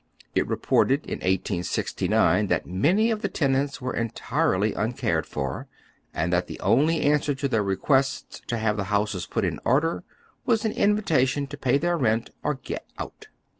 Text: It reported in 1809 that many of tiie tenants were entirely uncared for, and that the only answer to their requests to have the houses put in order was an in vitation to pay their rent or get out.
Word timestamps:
It 0.33 0.47
reported 0.47 1.05
in 1.05 1.19
1809 1.19 2.47
that 2.47 2.65
many 2.65 3.11
of 3.11 3.21
tiie 3.21 3.31
tenants 3.33 3.79
were 3.79 3.93
entirely 3.93 4.73
uncared 4.73 5.27
for, 5.27 5.67
and 6.11 6.33
that 6.33 6.47
the 6.47 6.59
only 6.59 7.01
answer 7.01 7.35
to 7.35 7.47
their 7.47 7.61
requests 7.61 8.41
to 8.47 8.57
have 8.57 8.77
the 8.77 8.85
houses 8.85 9.27
put 9.27 9.45
in 9.45 9.59
order 9.63 10.03
was 10.43 10.65
an 10.65 10.71
in 10.71 10.95
vitation 10.95 11.45
to 11.49 11.55
pay 11.55 11.77
their 11.77 11.99
rent 11.99 12.31
or 12.41 12.55
get 12.55 12.87
out. 12.97 13.27